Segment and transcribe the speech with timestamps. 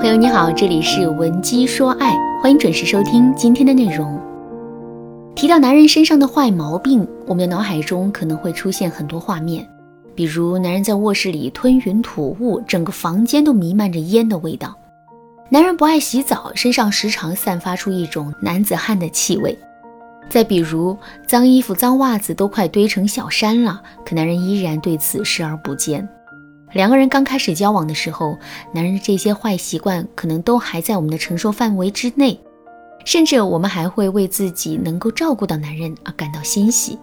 [0.00, 4.18] 朋友你好，这里是文姬说爱，欢迎准时收听今天的内容。
[5.36, 9.68] 提到男人身上的坏毛病，我们的脑海中可能会出现很多画面，
[10.14, 14.70] 比如男人在卧室里吞云吐雾，整个房间都弥漫着烟的味道；
[15.50, 19.52] 男人不爱洗澡，身上时常散发出一种男子汉的气味；
[20.30, 20.96] 再比如
[21.26, 26.08] 脏衣服、脏袜子都快堆成小山了，可男人依然对此视而不见。
[26.72, 28.38] 两个人刚开始交往的时候，
[28.72, 32.38] 男人这些坏习惯可能都还在我们的承受范围之内，
[33.04, 36.98] 甚至我们还会为自己能够照顾到男人而感到欣喜。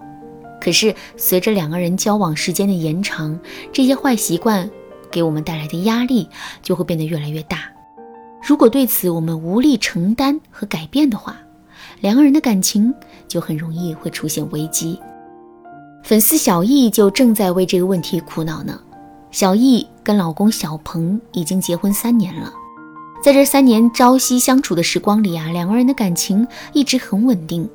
[0.61, 3.37] 可是，随着两个人交往时间的延长，
[3.73, 4.69] 这些坏习惯
[5.11, 6.27] 给我们带来的压力
[6.63, 7.59] 就会变得越来越大。
[8.41, 11.35] 如果对此我们无力承担和改变的话，
[11.99, 12.93] 两个人的感情
[13.27, 14.97] 就很容易会出现危机。
[16.03, 18.79] 粉丝小易就正在为这个问题苦恼呢。
[19.37, 22.51] 小易跟老公小鹏已经结婚三年了，
[23.23, 27.69] 在这三年朝夕相处的时光里啊，两个人的感情一直很稳定。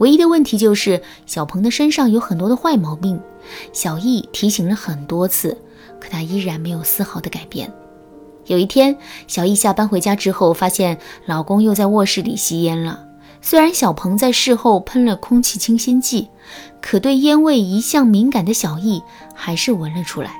[0.00, 3.18] 唯一的问题就是小鹏的身上有很多的坏毛病，
[3.72, 5.56] 小易提醒了很多次，
[5.98, 7.72] 可他依然没有丝毫的改变。
[8.44, 8.94] 有一天，
[9.26, 13.02] 小易下班回家之后，发现老公又在卧室里吸烟了。
[13.40, 16.28] 虽然小鹏在事后喷了空气清新剂，
[16.82, 19.02] 可对烟味一向敏感的小易
[19.34, 20.34] 还是闻了出来。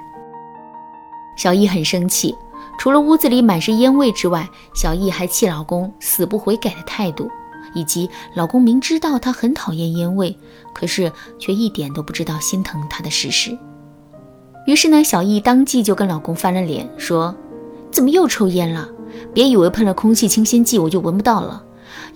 [1.38, 2.34] 小易很生气，
[2.80, 7.30] 除了屋子里满是烟味之外，小易还气老公死不悔改的态度，
[7.74, 10.36] 以及老公明知道她很讨厌烟味，
[10.74, 13.56] 可是却一点都不知道心疼她的事实。
[14.66, 17.32] 于是呢，小易当即就跟老公翻了脸，说
[17.92, 18.88] ：“怎么又抽烟了？
[19.32, 21.62] 别以为喷了空气清新剂我就闻不到了。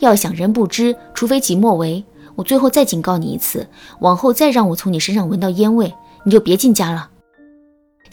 [0.00, 2.04] 要想人不知，除非己莫为。
[2.34, 3.68] 我最后再警告你一次，
[4.00, 7.10] 往后再让我从你身上闻到烟味，你就别进家了。”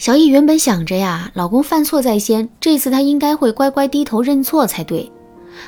[0.00, 5.12] 小易原本想着呀，老公犯错在先，这次他应该会乖乖低头认错才对。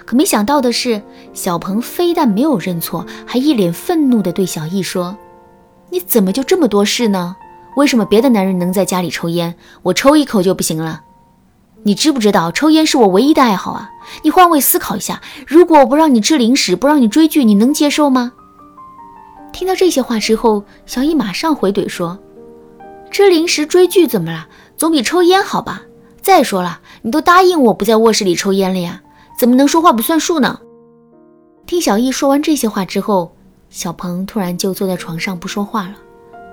[0.07, 1.03] 可没想到的是，
[1.35, 5.15] 小鹏非但没有认错，还一脸愤怒地对小易说
[5.93, 7.37] ：“你怎么就这么多事呢？
[7.77, 11.03] 为什么别的男人能在家里抽烟，我抽一口就不行了？
[11.83, 13.91] 你知不知道抽烟是我唯一的爱好啊？
[14.23, 18.33] 你换位思考一下，如果我不让你吃零食，不让你追剧，你能接受吗？”
[19.53, 22.19] 听到这些话之后，小易马上回怼说。
[23.13, 24.49] 吃零食追剧怎么了？
[24.75, 25.83] 总比抽烟好吧？
[26.23, 29.03] 再说了，你都答应我不在卧室里抽烟了呀，
[29.39, 30.59] 怎么能说话不算数呢？
[31.67, 33.37] 听小易说完这些话之后，
[33.69, 35.95] 小鹏突然就坐在床上不说话了。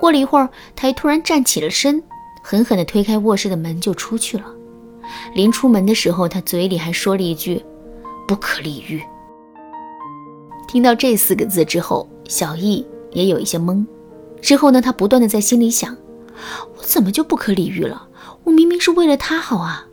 [0.02, 2.04] 过了一会儿，他又突然站起了身，
[2.44, 4.44] 狠狠地推开卧室的门就出去了。
[5.34, 7.64] 临出门的时候，他嘴里还说了一句
[8.28, 9.02] “不可理喻”。
[10.68, 13.86] 听到这四个字之后，小易也有一些懵。
[14.42, 15.96] 之后呢，他不断的在心里想。
[16.78, 18.08] 我怎么就不可理喻了？
[18.44, 19.86] 我明明是为了他好啊！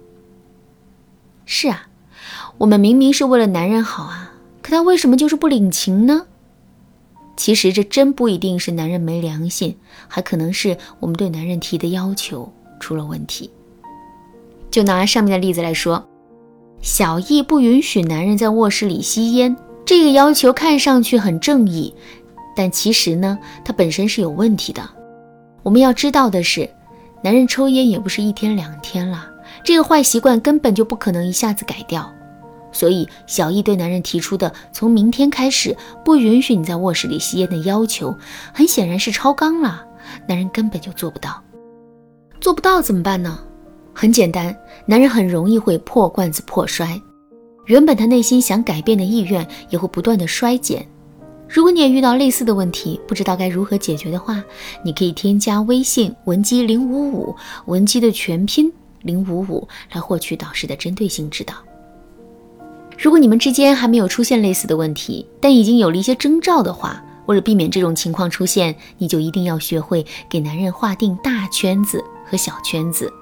[1.45, 1.89] 是啊，
[2.59, 6.27] 我们明明是为了男人好啊，可他为什么就是不领情呢？
[7.37, 9.77] 其实这真不一定是男人没良心，
[10.09, 13.51] 还可能是我们对男人提的要求出了问题。
[14.71, 16.09] 就拿上面的例子来说，
[16.81, 21.95] 小易不允许男人在卧室里吸烟，这个要求看上去很正义，
[22.57, 24.96] 但其实呢，它本身是有问题的。
[25.67, 26.71] 我们要知道的是，
[27.25, 29.29] 男人抽烟也不是一天两天了，
[29.65, 32.09] 这个坏习惯根本就不可能一下子改掉。
[32.71, 38.17] 所以，小易对男人提出的从明天开始不允许你在卧室里吸烟的要求，
[38.55, 39.85] 很显然是超纲了。
[40.29, 41.43] 男人根本就做不到，
[42.41, 43.37] 做不到怎么办呢？
[43.93, 44.57] 很简单，
[44.87, 47.03] 男人很容易会破罐子破摔，
[47.65, 50.87] 原本他内心想改变的意愿也会不断的衰减。
[51.49, 54.43] 如果你也遇到类似的问题，不知道该如何解决的话，
[54.85, 57.35] 你可以添加微信文姬零五五，
[57.67, 58.71] 文姬的全拼
[59.03, 61.55] 零五五，来获取导师的针对性指导。
[62.99, 73.13] 如果你们之间还没有出现类似的问题，但已经有了一些征兆的话，为了避免这种情况出现，你就一定要学会给男人划定大圈子和小圈子。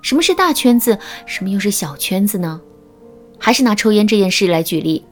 [0.00, 0.98] 什么是大圈子？
[1.26, 2.60] 什么又是小圈子呢？
[3.38, 5.04] 还是拿抽烟这件事来举例，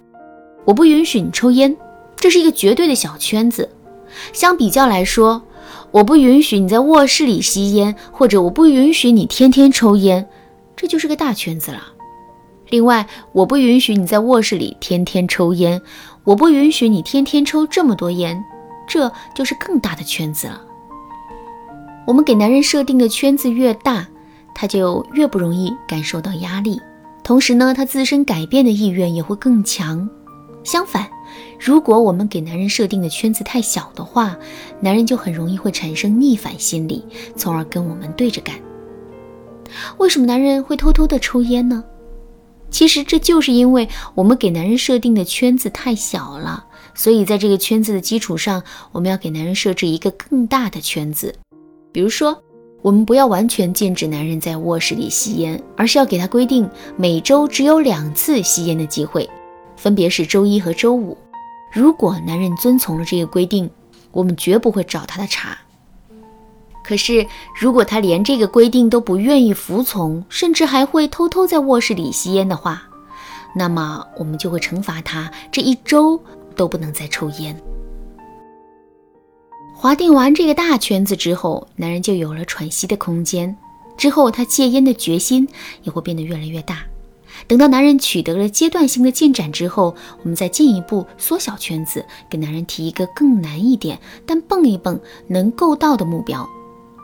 [0.64, 1.76] 我不允许你抽烟。
[2.16, 3.68] 这是一个绝对的小圈子，
[4.32, 5.42] 相比较来说，
[5.90, 10.28] 我不允许你在卧室里吸烟，或者我不允许你天天抽烟，
[10.76, 11.82] 这就是个大圈子了。
[12.70, 15.82] 另外，我不允许你在卧室里天天抽烟，
[16.24, 18.42] 我不允许你天天抽这么多烟，
[18.88, 20.62] 这就是更大的圈子了。
[22.06, 24.06] 我们给男人设定的圈子越大，
[24.54, 26.80] 他就越不容易感受到压力，
[27.22, 30.08] 同时呢，他自身改变的意愿也会更强。
[30.64, 31.08] 相反，
[31.58, 34.36] 如果我们给男人设定的圈子太小的话，
[34.80, 37.04] 男人就很容易会产生逆反心理，
[37.36, 38.54] 从而跟我们对着干。
[39.98, 41.82] 为什么男人会偷偷的抽烟呢？
[42.70, 46.64] 其实这就是因为我们给男人设定的圈子太小了，
[46.94, 48.62] 所以在这个圈子的基础上，
[48.92, 51.34] 我们要给男人设置一个更大的圈子。
[51.92, 52.42] 比如说，
[52.80, 59.28] 我们不要完全禁止男人在卧室里吸烟，而是要给他规定每周只有两次吸烟的机会，
[59.82, 61.18] 分别是周一和周五。
[61.72, 63.68] 如果男人遵从了这个规定，
[64.12, 65.58] 我们绝不会找他的茬。
[66.84, 67.26] 可是，
[67.60, 72.80] 如果他连这个规定都不愿意服从，甚至还会偷偷在卧室里吸烟的话，
[73.56, 76.22] 那么我们就会惩罚他这一周
[76.54, 77.60] 都不能再抽烟。
[79.74, 83.56] 划定完这个大圈子之后，男人就有了喘息的空间。
[83.96, 85.48] 之后，他戒烟的决心
[85.82, 86.84] 也会变得越来越大。
[87.46, 96.48] 等到男人取得了阶段性的进展之后，我们再进一步缩小圈子，给男人提一个更难一点，但蹦一蹦能够到的目标。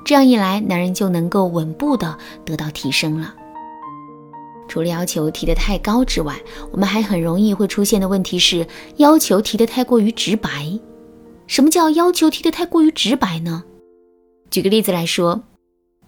[0.05, 3.35] 这样一来，男人就能够稳步的得到提升了。
[4.69, 6.39] 除了要求提得太高之外，
[6.71, 8.67] 我们还很容易会出现的问题是
[8.97, 10.79] 要求提得太过于直白。
[11.47, 13.65] 什么叫要求提得太过于直白呢？
[14.51, 15.43] 举个例子来说，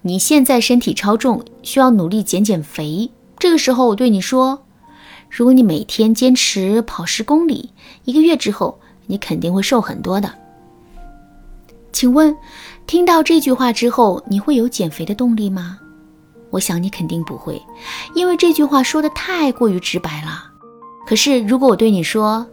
[0.02, 3.11] 你现在身体超重，需要努力减减肥。
[3.40, 4.66] 这个时候我对你说，
[5.31, 7.70] 如果你每天坚持跑十公里，
[8.04, 10.31] 一个月之后，你肯定会瘦很多的。
[11.90, 12.37] 请问？
[12.87, 15.78] 听到这句话之后，你会有减肥的动力吗？
[16.50, 17.60] 我想你肯定不会，
[18.14, 20.44] 因为这句话说的太过于直白了。
[21.06, 22.46] 可是如果我对你说，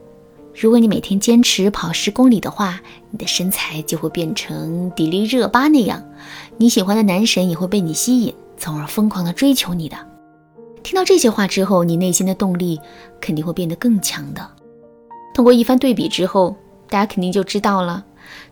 [0.55, 2.79] 如果你每天坚持跑十公里的话，
[3.11, 6.01] 你的身材就会变成迪丽热巴那样，
[6.55, 9.97] 你喜欢的男神也会被你吸引，从而疯狂的追求你的。
[10.87, 12.79] 听到这些话之后，你内心的动力
[13.19, 14.49] 肯定会变得更强的。
[15.33, 16.55] 通过一番对比之后，
[16.89, 18.05] 大家肯定就知道了。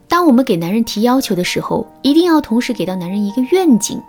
[0.09, 4.03] 当我们给男人提要求的时候，一定要同时给到男人一个愿景，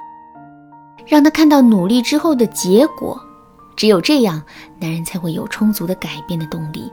[1.06, 3.16] 让他看到努力之后的结果。
[3.76, 4.42] 只有这样，
[4.80, 6.90] 男人才会有充足的改变的动力。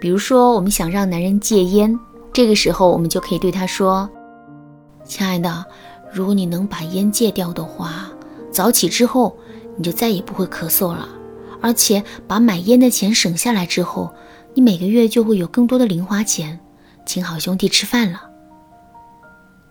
[0.00, 1.96] 比如说，我们想让男人戒烟，
[2.32, 4.10] 这个时候我们就可以对他说
[5.06, 5.64] ：“亲爱的，
[6.12, 8.08] 如果你能把烟戒掉的话，
[8.50, 9.36] 早起之后
[9.76, 11.08] 你就再也不会咳嗽了，
[11.60, 14.12] 而且把买烟的钱省下来之后，
[14.54, 16.58] 你每个月就会有更多的零花钱。”
[17.06, 18.22] 请好兄弟吃饭了。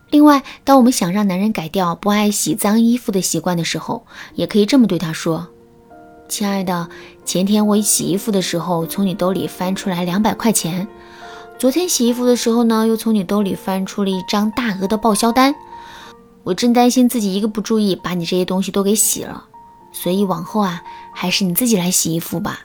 [0.09, 4.05] 另外，当我们想让男人改掉不爱洗脏衣服的习惯的时候，
[4.35, 5.49] 也可以这么对他说
[6.29, 6.87] ：“亲爱的，
[7.25, 10.87] 前天我洗衣服的时候从你兜里翻出来两百块钱，
[11.59, 15.53] 昨天洗衣服的时候呢，又从你兜里翻出了一张大额的报销单。
[16.43, 19.45] 我真担心自己一个不注意把你这些东西都给洗了，
[19.95, 20.83] 所以往后啊，
[21.13, 22.59] 还是你自己来洗衣服吧。”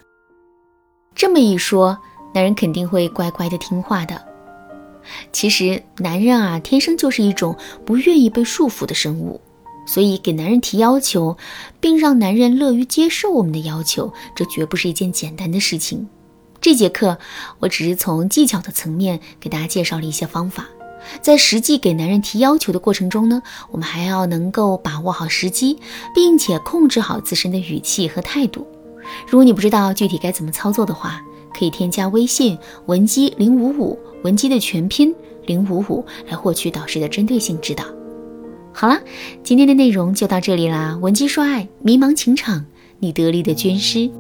[1.15, 1.99] 这么一说，
[2.35, 4.27] 男人肯定会乖乖的听话的。
[5.32, 7.56] 其实，男人啊，天生就是一种
[7.87, 9.41] 不愿意被束缚的生物，
[9.87, 11.37] 所以给男人提要求，
[11.81, 16.09] 并让男人乐于接受我们的要求，这绝不是一件简单的事情。
[16.61, 17.19] 这节课，
[17.59, 20.69] 我只是从技巧的层面给大家介绍了一些方法，
[21.20, 25.79] 在实际给男人提要求的过程中呢，我们还要能够把握好时机，
[26.14, 28.67] 并且控制好自身的语气和态度。
[29.26, 31.20] 如果你不知道具体该怎么操作的话，
[31.58, 32.56] 可以添加微信
[32.87, 33.99] 文姬零五五。
[34.23, 35.14] 文姬的全拼
[35.47, 37.85] 零五五来获取导师的针对性指导。
[38.73, 39.00] 好了，
[39.43, 40.99] 今天的内容就到这里啦。
[41.00, 42.67] 文姬说爱，迷茫情场，
[42.99, 44.11] 你得力的军师。